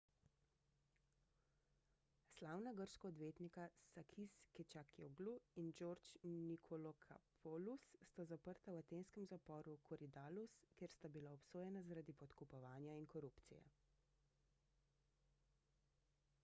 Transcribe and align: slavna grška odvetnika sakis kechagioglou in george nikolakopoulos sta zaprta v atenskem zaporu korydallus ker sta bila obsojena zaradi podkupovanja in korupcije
slavna 2.35 2.71
grška 2.77 3.07
odvetnika 3.09 3.65
sakis 3.89 4.37
kechagioglou 4.59 5.35
in 5.63 5.69
george 5.81 6.31
nikolakopoulos 6.39 7.85
sta 8.11 8.25
zaprta 8.33 8.75
v 8.77 8.81
atenskem 8.85 9.29
zaporu 9.33 9.77
korydallus 9.89 10.57
ker 10.81 10.93
sta 10.95 11.13
bila 11.17 11.35
obsojena 11.41 11.83
zaradi 11.91 12.17
podkupovanja 12.23 12.97
in 13.03 13.09
korupcije 13.17 13.69